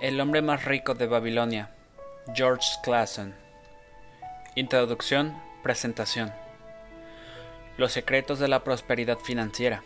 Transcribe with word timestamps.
El 0.00 0.20
hombre 0.20 0.42
más 0.42 0.64
rico 0.64 0.94
de 0.94 1.08
Babilonia, 1.08 1.70
George 2.32 2.68
Clason. 2.84 3.34
Introducción, 4.54 5.36
presentación. 5.64 6.32
Los 7.76 7.90
secretos 7.90 8.38
de 8.38 8.46
la 8.46 8.62
prosperidad 8.62 9.18
financiera. 9.18 9.82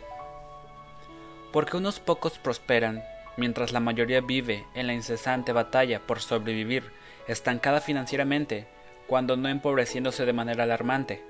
Porque 1.51 1.77
unos 1.77 1.99
pocos 1.99 2.37
prosperan, 2.37 3.03
mientras 3.37 3.71
la 3.71 3.79
mayoría 3.79 4.21
vive 4.21 4.67
en 4.75 4.85
la 4.85 4.93
incesante 4.93 5.51
batalla 5.51 5.99
por 6.05 6.19
sobrevivir, 6.19 6.91
estancada 7.27 7.81
financieramente, 7.81 8.67
cuando 9.07 9.35
no 9.35 9.49
empobreciéndose 9.49 10.25
de 10.27 10.33
manera 10.33 10.65
alarmante. 10.65 11.23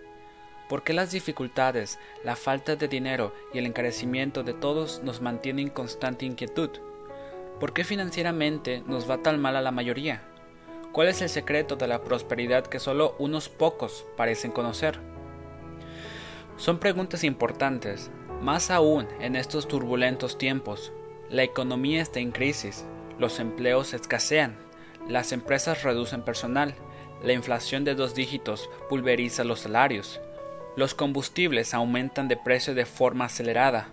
¿Por 0.68 0.84
qué 0.84 0.91
las 0.91 1.11
dificultades, 1.11 2.00
la 2.25 2.36
falta 2.36 2.75
de 2.75 2.89
dinero 2.89 3.34
y 3.54 3.59
el 3.59 3.65
encarecimiento 3.65 4.43
de 4.43 4.54
todos 4.54 5.02
nos 5.04 5.22
mantienen 5.22 5.68
en 5.68 5.73
constante 5.73 6.26
inquietud? 6.26 6.92
¿Por 7.59 7.73
qué 7.73 7.84
financieramente 7.84 8.84
nos 8.88 9.09
va 9.09 9.20
tan 9.20 9.39
mal 9.39 9.55
a 9.55 9.61
la 9.61 9.71
mayoría? 9.71 10.23
¿Cuál 10.91 11.07
es 11.07 11.21
el 11.21 11.30
secreto 11.30 11.75
de 11.75 11.88
la 11.88 12.03
prosperidad 12.03 12.67
que 12.67 12.80
solo 12.80 13.16
unos 13.20 13.49
pocos 13.49 14.05
parecen 14.16 14.52
conocer? 14.52 14.99
Son 16.58 16.80
preguntas 16.80 17.23
importantes, 17.23 18.11
más 18.41 18.70
aún 18.70 19.08
en 19.20 19.35
estos 19.35 19.67
turbulentos 19.67 20.38
tiempos. 20.38 20.91
La 21.30 21.44
economía 21.44 22.02
está 22.02 22.20
en 22.20 22.31
crisis, 22.31 22.85
los 23.17 23.39
empleos 23.39 23.94
escasean, 23.94 24.55
las 25.08 25.31
empresas 25.31 25.83
reducen 25.83 26.23
personal, 26.23 26.75
la 27.23 27.33
inflación 27.33 27.83
de 27.85 27.95
dos 27.95 28.13
dígitos 28.13 28.70
pulveriza 28.89 29.44
los 29.44 29.61
salarios, 29.61 30.20
los 30.75 30.94
combustibles 30.94 31.73
aumentan 31.73 32.27
de 32.27 32.38
precio 32.38 32.75
de 32.75 32.85
forma 32.85 33.25
acelerada, 33.25 33.89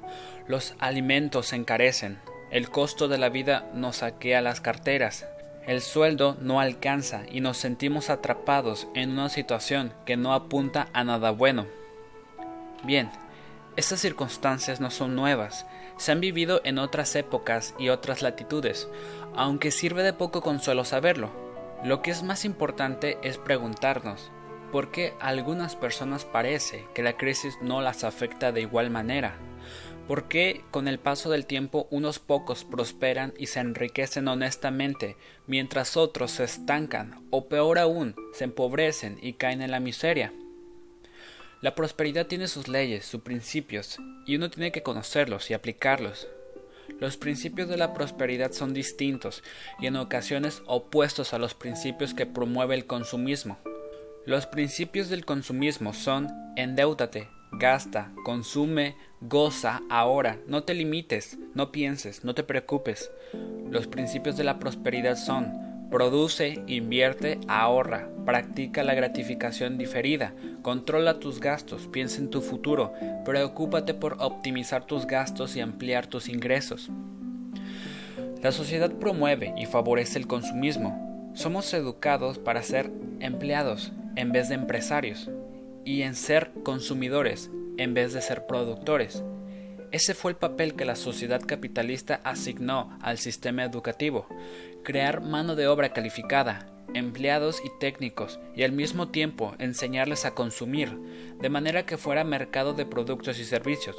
los 0.46 0.74
alimentos 0.78 1.46
se 1.46 1.56
encarecen, 1.56 2.18
el 2.50 2.68
costo 2.68 3.06
de 3.06 3.18
la 3.18 3.28
vida 3.28 3.70
nos 3.74 3.96
saquea 3.96 4.40
las 4.40 4.60
carteras. 4.60 5.26
El 5.66 5.80
sueldo 5.80 6.36
no 6.40 6.60
alcanza 6.60 7.22
y 7.30 7.40
nos 7.40 7.58
sentimos 7.58 8.10
atrapados 8.10 8.88
en 8.94 9.10
una 9.10 9.28
situación 9.28 9.92
que 10.04 10.16
no 10.16 10.34
apunta 10.34 10.88
a 10.92 11.04
nada 11.04 11.30
bueno. 11.30 11.66
Bien, 12.82 13.10
estas 13.76 14.00
circunstancias 14.00 14.80
no 14.80 14.90
son 14.90 15.14
nuevas, 15.14 15.64
se 15.96 16.12
han 16.12 16.20
vivido 16.20 16.60
en 16.64 16.78
otras 16.78 17.14
épocas 17.14 17.74
y 17.78 17.90
otras 17.90 18.20
latitudes, 18.20 18.88
aunque 19.36 19.70
sirve 19.70 20.02
de 20.02 20.12
poco 20.12 20.40
consuelo 20.40 20.84
saberlo. 20.84 21.30
Lo 21.84 22.02
que 22.02 22.10
es 22.10 22.22
más 22.22 22.44
importante 22.44 23.18
es 23.22 23.38
preguntarnos, 23.38 24.32
¿por 24.72 24.90
qué 24.90 25.14
a 25.20 25.28
algunas 25.28 25.76
personas 25.76 26.24
parece 26.24 26.86
que 26.94 27.02
la 27.02 27.16
crisis 27.16 27.58
no 27.62 27.80
las 27.80 28.02
afecta 28.02 28.50
de 28.50 28.62
igual 28.62 28.90
manera? 28.90 29.36
¿Por 30.10 30.26
qué 30.26 30.62
con 30.72 30.88
el 30.88 30.98
paso 30.98 31.30
del 31.30 31.46
tiempo 31.46 31.86
unos 31.92 32.18
pocos 32.18 32.64
prosperan 32.64 33.32
y 33.38 33.46
se 33.46 33.60
enriquecen 33.60 34.26
honestamente, 34.26 35.16
mientras 35.46 35.96
otros 35.96 36.32
se 36.32 36.42
estancan 36.42 37.24
o 37.30 37.48
peor 37.48 37.78
aún, 37.78 38.16
se 38.34 38.42
empobrecen 38.42 39.20
y 39.22 39.34
caen 39.34 39.62
en 39.62 39.70
la 39.70 39.78
miseria? 39.78 40.32
La 41.60 41.76
prosperidad 41.76 42.26
tiene 42.26 42.48
sus 42.48 42.66
leyes, 42.66 43.06
sus 43.06 43.20
principios, 43.20 43.98
y 44.26 44.34
uno 44.34 44.50
tiene 44.50 44.72
que 44.72 44.82
conocerlos 44.82 45.48
y 45.48 45.54
aplicarlos. 45.54 46.26
Los 46.98 47.16
principios 47.16 47.68
de 47.68 47.76
la 47.76 47.94
prosperidad 47.94 48.50
son 48.50 48.74
distintos 48.74 49.44
y 49.78 49.86
en 49.86 49.94
ocasiones 49.94 50.64
opuestos 50.66 51.34
a 51.34 51.38
los 51.38 51.54
principios 51.54 52.14
que 52.14 52.26
promueve 52.26 52.74
el 52.74 52.84
consumismo. 52.84 53.60
Los 54.26 54.46
principios 54.46 55.08
del 55.08 55.24
consumismo 55.24 55.94
son 55.94 56.26
endeúdate, 56.56 57.28
Gasta, 57.52 58.12
consume, 58.24 58.94
goza 59.20 59.82
ahora, 59.90 60.38
no 60.46 60.62
te 60.62 60.72
limites, 60.72 61.36
no 61.54 61.72
pienses, 61.72 62.24
no 62.24 62.34
te 62.34 62.44
preocupes. 62.44 63.10
Los 63.70 63.86
principios 63.88 64.36
de 64.36 64.44
la 64.44 64.58
prosperidad 64.58 65.16
son 65.16 65.52
produce, 65.90 66.62
invierte, 66.68 67.40
ahorra, 67.48 68.08
practica 68.24 68.84
la 68.84 68.94
gratificación 68.94 69.76
diferida, 69.76 70.32
controla 70.62 71.18
tus 71.18 71.40
gastos, 71.40 71.88
piensa 71.88 72.20
en 72.20 72.30
tu 72.30 72.40
futuro, 72.40 72.92
preocúpate 73.24 73.94
por 73.94 74.16
optimizar 74.20 74.86
tus 74.86 75.06
gastos 75.06 75.56
y 75.56 75.60
ampliar 75.60 76.06
tus 76.06 76.28
ingresos. 76.28 76.90
La 78.42 78.52
sociedad 78.52 78.92
promueve 78.92 79.52
y 79.58 79.66
favorece 79.66 80.18
el 80.18 80.28
consumismo. 80.28 81.32
Somos 81.34 81.74
educados 81.74 82.38
para 82.38 82.62
ser 82.62 82.90
empleados 83.18 83.92
en 84.14 84.32
vez 84.32 84.48
de 84.48 84.54
empresarios 84.54 85.28
y 85.84 86.02
en 86.02 86.14
ser 86.14 86.52
consumidores 86.62 87.50
en 87.76 87.94
vez 87.94 88.12
de 88.12 88.20
ser 88.20 88.46
productores. 88.46 89.22
Ese 89.90 90.14
fue 90.14 90.30
el 90.30 90.36
papel 90.36 90.74
que 90.74 90.84
la 90.84 90.94
sociedad 90.94 91.40
capitalista 91.44 92.20
asignó 92.22 92.96
al 93.02 93.18
sistema 93.18 93.64
educativo, 93.64 94.26
crear 94.84 95.20
mano 95.20 95.56
de 95.56 95.66
obra 95.66 95.92
calificada, 95.92 96.66
empleados 96.94 97.60
y 97.64 97.70
técnicos, 97.80 98.38
y 98.54 98.62
al 98.62 98.72
mismo 98.72 99.08
tiempo 99.08 99.54
enseñarles 99.58 100.26
a 100.26 100.32
consumir, 100.32 100.96
de 101.40 101.48
manera 101.48 101.86
que 101.86 101.96
fuera 101.96 102.22
mercado 102.22 102.72
de 102.72 102.86
productos 102.86 103.40
y 103.40 103.44
servicios, 103.44 103.96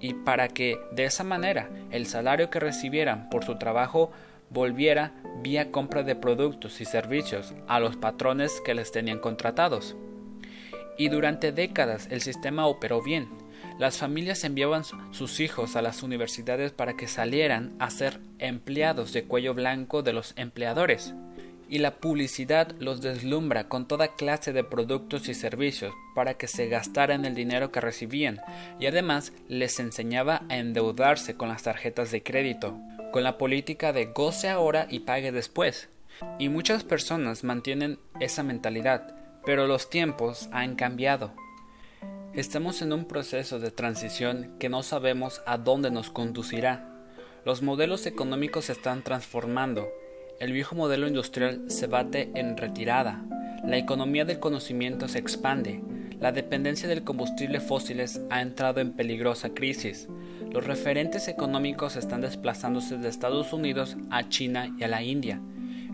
y 0.00 0.14
para 0.14 0.48
que 0.48 0.78
de 0.92 1.04
esa 1.04 1.24
manera 1.24 1.68
el 1.90 2.06
salario 2.06 2.48
que 2.48 2.60
recibieran 2.60 3.28
por 3.28 3.44
su 3.44 3.58
trabajo 3.58 4.12
volviera 4.48 5.12
vía 5.42 5.70
compra 5.70 6.02
de 6.02 6.14
productos 6.16 6.80
y 6.80 6.84
servicios 6.84 7.52
a 7.66 7.80
los 7.80 7.96
patrones 7.96 8.62
que 8.64 8.74
les 8.74 8.92
tenían 8.92 9.18
contratados 9.18 9.96
y 10.98 11.08
durante 11.08 11.52
décadas 11.52 12.08
el 12.10 12.20
sistema 12.20 12.66
operó 12.66 13.02
bien. 13.02 13.28
Las 13.78 13.98
familias 13.98 14.42
enviaban 14.44 14.84
sus 15.10 15.40
hijos 15.40 15.76
a 15.76 15.82
las 15.82 16.02
universidades 16.02 16.72
para 16.72 16.96
que 16.96 17.08
salieran 17.08 17.74
a 17.78 17.90
ser 17.90 18.20
empleados 18.38 19.12
de 19.12 19.24
cuello 19.24 19.54
blanco 19.54 20.02
de 20.02 20.12
los 20.12 20.32
empleadores. 20.36 21.14
Y 21.68 21.78
la 21.78 21.96
publicidad 21.96 22.74
los 22.78 23.00
deslumbra 23.00 23.68
con 23.68 23.88
toda 23.88 24.14
clase 24.14 24.52
de 24.52 24.62
productos 24.62 25.28
y 25.28 25.34
servicios 25.34 25.92
para 26.14 26.34
que 26.34 26.46
se 26.46 26.68
gastaran 26.68 27.24
el 27.24 27.34
dinero 27.34 27.72
que 27.72 27.80
recibían 27.80 28.40
y 28.78 28.86
además 28.86 29.32
les 29.48 29.78
enseñaba 29.80 30.42
a 30.48 30.58
endeudarse 30.58 31.36
con 31.36 31.48
las 31.48 31.64
tarjetas 31.64 32.12
de 32.12 32.22
crédito, 32.22 32.78
con 33.12 33.24
la 33.24 33.36
política 33.36 33.92
de 33.92 34.06
goce 34.06 34.48
ahora 34.48 34.86
y 34.88 35.00
pague 35.00 35.32
después. 35.32 35.88
Y 36.38 36.48
muchas 36.48 36.84
personas 36.84 37.44
mantienen 37.44 37.98
esa 38.20 38.42
mentalidad, 38.42 39.14
pero 39.46 39.68
los 39.68 39.88
tiempos 39.88 40.48
han 40.52 40.74
cambiado. 40.74 41.32
Estamos 42.34 42.82
en 42.82 42.92
un 42.92 43.06
proceso 43.06 43.60
de 43.60 43.70
transición 43.70 44.56
que 44.58 44.68
no 44.68 44.82
sabemos 44.82 45.40
a 45.46 45.56
dónde 45.56 45.90
nos 45.90 46.10
conducirá. 46.10 46.92
Los 47.46 47.62
modelos 47.62 48.04
económicos 48.06 48.66
se 48.66 48.72
están 48.72 49.02
transformando. 49.02 49.88
El 50.40 50.52
viejo 50.52 50.74
modelo 50.74 51.06
industrial 51.06 51.70
se 51.70 51.86
bate 51.86 52.30
en 52.34 52.56
retirada. 52.56 53.24
La 53.64 53.78
economía 53.78 54.24
del 54.24 54.40
conocimiento 54.40 55.08
se 55.08 55.20
expande. 55.20 55.80
La 56.20 56.32
dependencia 56.32 56.88
del 56.88 57.04
combustible 57.04 57.60
fósiles 57.60 58.20
ha 58.30 58.42
entrado 58.42 58.80
en 58.80 58.92
peligrosa 58.92 59.50
crisis. 59.50 60.08
Los 60.50 60.66
referentes 60.66 61.28
económicos 61.28 61.96
están 61.96 62.20
desplazándose 62.20 62.98
de 62.98 63.08
Estados 63.08 63.52
Unidos 63.52 63.96
a 64.10 64.28
China 64.28 64.74
y 64.78 64.82
a 64.82 64.88
la 64.88 65.02
India. 65.02 65.40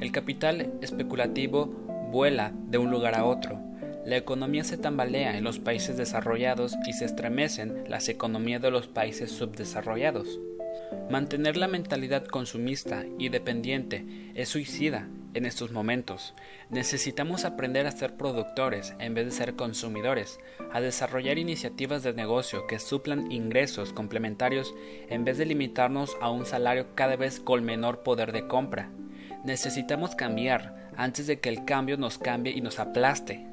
El 0.00 0.10
capital 0.10 0.72
especulativo 0.80 1.91
vuela 2.12 2.52
de 2.68 2.78
un 2.78 2.90
lugar 2.90 3.16
a 3.16 3.24
otro. 3.24 3.58
La 4.04 4.16
economía 4.16 4.64
se 4.64 4.76
tambalea 4.76 5.36
en 5.36 5.44
los 5.44 5.58
países 5.58 5.96
desarrollados 5.96 6.76
y 6.86 6.92
se 6.92 7.06
estremecen 7.06 7.84
las 7.88 8.08
economías 8.08 8.60
de 8.60 8.70
los 8.70 8.86
países 8.86 9.32
subdesarrollados. 9.32 10.38
Mantener 11.10 11.56
la 11.56 11.68
mentalidad 11.68 12.26
consumista 12.26 13.04
y 13.18 13.30
dependiente 13.30 14.04
es 14.34 14.50
suicida 14.50 15.08
en 15.34 15.46
estos 15.46 15.72
momentos. 15.72 16.34
Necesitamos 16.68 17.46
aprender 17.46 17.86
a 17.86 17.92
ser 17.92 18.16
productores 18.16 18.94
en 18.98 19.14
vez 19.14 19.24
de 19.24 19.32
ser 19.32 19.54
consumidores, 19.54 20.38
a 20.70 20.82
desarrollar 20.82 21.38
iniciativas 21.38 22.02
de 22.02 22.12
negocio 22.12 22.66
que 22.66 22.78
suplan 22.78 23.32
ingresos 23.32 23.94
complementarios 23.94 24.74
en 25.08 25.24
vez 25.24 25.38
de 25.38 25.46
limitarnos 25.46 26.14
a 26.20 26.28
un 26.30 26.44
salario 26.44 26.88
cada 26.94 27.16
vez 27.16 27.40
con 27.40 27.64
menor 27.64 28.02
poder 28.02 28.32
de 28.32 28.46
compra. 28.46 28.90
Necesitamos 29.44 30.14
cambiar 30.14 30.81
antes 31.02 31.26
de 31.26 31.40
que 31.40 31.48
el 31.48 31.64
cambio 31.64 31.96
nos 31.96 32.16
cambie 32.16 32.52
y 32.52 32.60
nos 32.60 32.78
aplaste. 32.78 33.44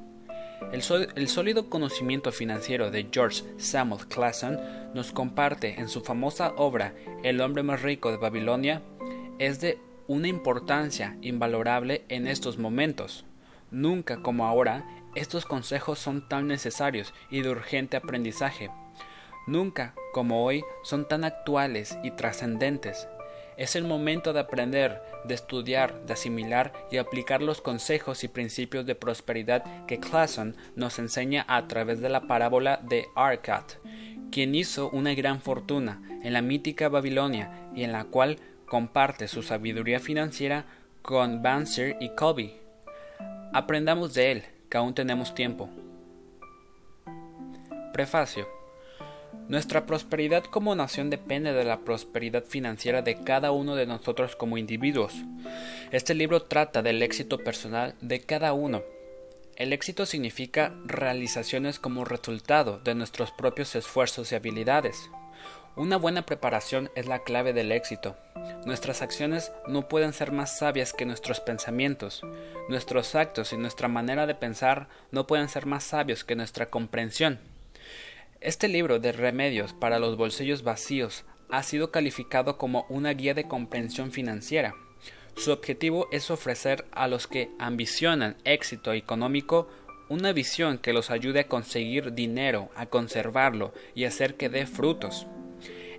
El, 0.71 1.27
sólido 1.27 1.67
conocimiento 1.67 2.31
financiero 2.31 2.91
de 2.91 3.07
George 3.11 3.43
Samuel 3.57 4.05
Clason 4.07 4.59
nos 4.93 5.11
comparte 5.11 5.79
en 5.79 5.87
su 5.87 6.01
famosa 6.01 6.53
obra 6.57 6.93
El 7.23 7.41
hombre 7.41 7.63
más 7.63 7.81
rico 7.81 8.11
de 8.11 8.17
Babilonia 8.17 8.83
es 9.39 9.61
de 9.61 9.79
una 10.07 10.27
importancia 10.27 11.17
invalorable 11.21 12.03
en 12.07 12.27
estos 12.27 12.59
momentos. 12.59 13.25
Nunca 13.71 14.21
como 14.21 14.45
ahora 14.45 14.85
estos 15.15 15.45
consejos 15.45 15.97
son 15.97 16.29
tan 16.29 16.45
necesarios 16.45 17.15
y 17.31 17.41
de 17.41 17.49
urgente 17.49 17.97
aprendizaje. 17.97 18.69
Nunca 19.47 19.95
como 20.13 20.45
hoy 20.45 20.63
son 20.83 21.07
tan 21.07 21.23
actuales 21.23 21.97
y 22.03 22.11
trascendentes. 22.11 23.07
Es 23.59 23.75
el 23.75 23.83
momento 23.83 24.31
de 24.31 24.39
aprender, 24.39 25.01
de 25.25 25.33
estudiar, 25.33 26.05
de 26.05 26.13
asimilar 26.13 26.71
y 26.89 26.95
aplicar 26.95 27.41
los 27.41 27.59
consejos 27.59 28.23
y 28.23 28.29
principios 28.29 28.85
de 28.85 28.95
prosperidad 28.95 29.85
que 29.85 29.99
Clason 29.99 30.55
nos 30.77 30.97
enseña 30.97 31.43
a 31.45 31.67
través 31.67 31.99
de 31.99 32.07
la 32.07 32.21
parábola 32.21 32.79
de 32.81 33.07
Arcat, 33.15 33.73
quien 34.31 34.55
hizo 34.55 34.89
una 34.91 35.13
gran 35.13 35.41
fortuna 35.41 36.01
en 36.23 36.31
la 36.31 36.41
mítica 36.41 36.87
Babilonia 36.87 37.69
y 37.75 37.83
en 37.83 37.91
la 37.91 38.05
cual 38.05 38.37
comparte 38.65 39.27
su 39.27 39.43
sabiduría 39.43 39.99
financiera 39.99 40.65
con 41.01 41.43
Banzer 41.43 41.97
y 41.99 42.15
Colby. 42.15 42.55
Aprendamos 43.51 44.13
de 44.13 44.31
él, 44.31 44.43
que 44.69 44.77
aún 44.77 44.95
tenemos 44.95 45.35
tiempo. 45.35 45.69
Prefacio. 47.91 48.58
Nuestra 49.47 49.85
prosperidad 49.85 50.43
como 50.43 50.75
nación 50.75 51.09
depende 51.09 51.53
de 51.53 51.63
la 51.63 51.79
prosperidad 51.79 52.43
financiera 52.43 53.01
de 53.01 53.23
cada 53.23 53.51
uno 53.51 53.75
de 53.75 53.87
nosotros 53.87 54.35
como 54.35 54.57
individuos. 54.57 55.13
Este 55.91 56.13
libro 56.13 56.43
trata 56.43 56.81
del 56.81 57.01
éxito 57.01 57.39
personal 57.39 57.95
de 58.01 58.21
cada 58.21 58.53
uno. 58.53 58.83
El 59.55 59.73
éxito 59.73 60.05
significa 60.05 60.73
realizaciones 60.85 61.79
como 61.79 62.05
resultado 62.05 62.79
de 62.79 62.95
nuestros 62.95 63.31
propios 63.31 63.75
esfuerzos 63.75 64.31
y 64.31 64.35
habilidades. 64.35 65.09
Una 65.75 65.97
buena 65.97 66.25
preparación 66.25 66.89
es 66.95 67.07
la 67.07 67.19
clave 67.23 67.53
del 67.53 67.71
éxito. 67.71 68.15
Nuestras 68.65 69.01
acciones 69.01 69.51
no 69.67 69.87
pueden 69.87 70.13
ser 70.13 70.31
más 70.31 70.57
sabias 70.57 70.93
que 70.93 71.05
nuestros 71.05 71.39
pensamientos. 71.39 72.21
Nuestros 72.69 73.15
actos 73.15 73.51
y 73.53 73.57
nuestra 73.57 73.87
manera 73.87 74.27
de 74.27 74.35
pensar 74.35 74.87
no 75.11 75.25
pueden 75.27 75.49
ser 75.49 75.65
más 75.65 75.83
sabios 75.83 76.23
que 76.23 76.35
nuestra 76.35 76.69
comprensión. 76.69 77.39
Este 78.41 78.69
libro 78.69 78.99
de 78.99 79.11
remedios 79.11 79.73
para 79.73 79.99
los 79.99 80.15
bolsillos 80.15 80.63
vacíos 80.63 81.25
ha 81.49 81.61
sido 81.61 81.91
calificado 81.91 82.57
como 82.57 82.85
una 82.87 83.11
guía 83.11 83.33
de 83.33 83.49
comprensión 83.49 84.13
financiera. 84.13 84.75
Su 85.35 85.51
objetivo 85.51 86.07
es 86.13 86.31
ofrecer 86.31 86.85
a 86.93 87.09
los 87.09 87.27
que 87.27 87.49
ambicionan 87.59 88.37
éxito 88.45 88.93
económico 88.93 89.67
una 90.07 90.31
visión 90.31 90.77
que 90.77 90.93
los 90.93 91.11
ayude 91.11 91.41
a 91.41 91.47
conseguir 91.49 92.13
dinero, 92.13 92.69
a 92.77 92.85
conservarlo 92.85 93.73
y 93.93 94.05
hacer 94.05 94.35
que 94.35 94.47
dé 94.47 94.65
frutos. 94.65 95.27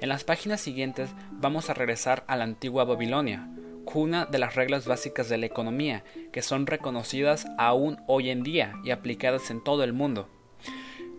En 0.00 0.08
las 0.08 0.24
páginas 0.24 0.62
siguientes 0.62 1.10
vamos 1.32 1.68
a 1.68 1.74
regresar 1.74 2.24
a 2.26 2.36
la 2.36 2.44
antigua 2.44 2.84
Babilonia, 2.84 3.50
cuna 3.84 4.24
de 4.24 4.38
las 4.38 4.54
reglas 4.54 4.86
básicas 4.86 5.28
de 5.28 5.36
la 5.36 5.44
economía, 5.44 6.04
que 6.32 6.40
son 6.40 6.66
reconocidas 6.66 7.46
aún 7.58 7.98
hoy 8.06 8.30
en 8.30 8.42
día 8.42 8.80
y 8.82 8.92
aplicadas 8.92 9.50
en 9.50 9.62
todo 9.62 9.84
el 9.84 9.92
mundo. 9.92 10.39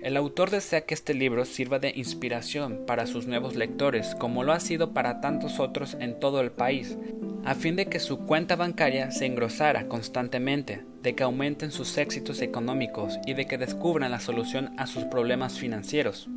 El 0.01 0.17
autor 0.17 0.49
desea 0.49 0.81
que 0.81 0.95
este 0.95 1.13
libro 1.13 1.45
sirva 1.45 1.77
de 1.77 1.93
inspiración 1.95 2.85
para 2.87 3.05
sus 3.05 3.27
nuevos 3.27 3.55
lectores, 3.55 4.15
como 4.15 4.43
lo 4.43 4.51
ha 4.51 4.59
sido 4.59 4.93
para 4.93 5.21
tantos 5.21 5.59
otros 5.59 5.95
en 5.99 6.19
todo 6.19 6.41
el 6.41 6.51
país, 6.51 6.97
a 7.45 7.53
fin 7.53 7.75
de 7.75 7.85
que 7.85 7.99
su 7.99 8.17
cuenta 8.17 8.55
bancaria 8.55 9.11
se 9.11 9.27
engrosara 9.27 9.87
constantemente, 9.87 10.83
de 11.03 11.13
que 11.13 11.21
aumenten 11.21 11.71
sus 11.71 11.99
éxitos 11.99 12.41
económicos 12.41 13.19
y 13.27 13.35
de 13.35 13.45
que 13.45 13.59
descubran 13.59 14.09
la 14.09 14.19
solución 14.19 14.73
a 14.77 14.87
sus 14.87 15.03
problemas 15.03 15.59
financieros. 15.59 16.27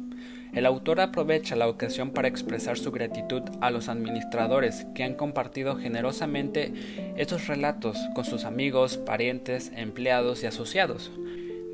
El 0.53 0.67
autor 0.67 1.01
aprovecha 1.01 1.57
la 1.57 1.67
ocasión 1.67 2.11
para 2.11 2.29
expresar 2.29 2.79
su 2.79 2.93
gratitud 2.93 3.43
a 3.63 3.71
los 3.71 3.89
administradores 3.89 4.87
que 4.95 5.05
han 5.05 5.15
compartido 5.15 5.77
generosamente 5.77 6.73
estos 7.17 7.49
relatos 7.49 7.99
con 8.15 8.27
sus 8.27 8.45
amigos, 8.45 8.99
parientes, 8.99 9.73
empleados 9.75 10.43
y 10.43 10.47
asociados. 10.47 11.11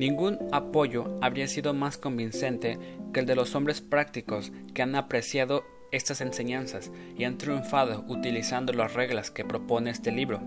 Ningún 0.00 0.38
apoyo 0.50 1.18
habría 1.20 1.46
sido 1.46 1.74
más 1.74 1.98
convincente 1.98 2.78
que 3.12 3.20
el 3.20 3.26
de 3.26 3.34
los 3.34 3.54
hombres 3.54 3.82
prácticos 3.82 4.50
que 4.72 4.80
han 4.80 4.94
apreciado 4.94 5.62
estas 5.92 6.22
enseñanzas 6.22 6.90
y 7.18 7.24
han 7.24 7.36
triunfado 7.36 8.06
utilizando 8.08 8.72
las 8.72 8.94
reglas 8.94 9.30
que 9.30 9.44
propone 9.44 9.90
este 9.90 10.10
libro. 10.10 10.40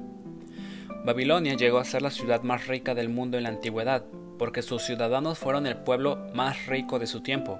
Babilonia 1.05 1.53
llegó 1.53 1.77
a 1.77 1.85
ser 1.85 2.01
la 2.01 2.09
ciudad 2.09 2.41
más 2.41 2.65
rica 2.65 2.95
del 2.95 3.09
mundo 3.09 3.37
en 3.37 3.43
la 3.43 3.49
antigüedad, 3.49 4.03
porque 4.39 4.63
sus 4.63 4.81
ciudadanos 4.81 5.37
fueron 5.37 5.67
el 5.67 5.77
pueblo 5.77 6.17
más 6.33 6.65
rico 6.65 6.97
de 6.97 7.05
su 7.05 7.21
tiempo, 7.21 7.59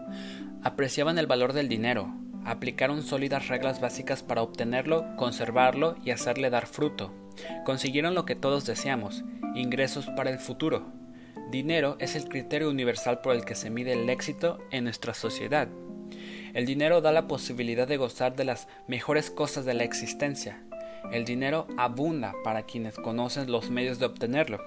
apreciaban 0.63 1.19
el 1.19 1.27
valor 1.27 1.53
del 1.53 1.69
dinero, 1.69 2.11
aplicaron 2.43 3.03
sólidas 3.03 3.49
reglas 3.49 3.79
básicas 3.81 4.23
para 4.23 4.41
obtenerlo, 4.41 5.15
conservarlo 5.15 5.95
y 6.03 6.09
hacerle 6.09 6.49
dar 6.49 6.65
fruto. 6.65 7.13
Consiguieron 7.63 8.15
lo 8.15 8.25
que 8.25 8.35
todos 8.35 8.65
deseamos, 8.65 9.23
ingresos 9.53 10.07
para 10.15 10.31
el 10.31 10.39
futuro. 10.39 11.02
Dinero 11.49 11.97
es 11.99 12.15
el 12.15 12.27
criterio 12.27 12.69
universal 12.69 13.21
por 13.21 13.35
el 13.35 13.45
que 13.45 13.55
se 13.55 13.69
mide 13.69 13.93
el 13.93 14.09
éxito 14.09 14.59
en 14.71 14.85
nuestra 14.85 15.13
sociedad. 15.13 15.67
El 16.53 16.65
dinero 16.65 17.01
da 17.01 17.11
la 17.11 17.27
posibilidad 17.27 17.87
de 17.87 17.97
gozar 17.97 18.35
de 18.35 18.45
las 18.45 18.67
mejores 18.87 19.31
cosas 19.31 19.65
de 19.65 19.73
la 19.73 19.83
existencia. 19.83 20.63
El 21.11 21.25
dinero 21.25 21.67
abunda 21.77 22.33
para 22.43 22.63
quienes 22.63 22.95
conocen 22.95 23.51
los 23.51 23.69
medios 23.69 23.99
de 23.99 24.05
obtenerlo. 24.05 24.59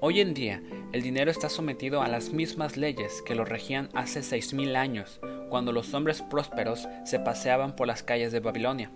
Hoy 0.00 0.20
en 0.20 0.34
día, 0.34 0.62
el 0.92 1.02
dinero 1.02 1.30
está 1.30 1.48
sometido 1.48 2.02
a 2.02 2.08
las 2.08 2.30
mismas 2.32 2.76
leyes 2.76 3.22
que 3.22 3.34
lo 3.34 3.44
regían 3.44 3.88
hace 3.94 4.22
seis 4.22 4.52
mil 4.52 4.76
años, 4.76 5.20
cuando 5.48 5.72
los 5.72 5.94
hombres 5.94 6.20
prósperos 6.22 6.86
se 7.04 7.18
paseaban 7.18 7.76
por 7.76 7.86
las 7.86 8.02
calles 8.02 8.32
de 8.32 8.40
Babilonia. 8.40 8.90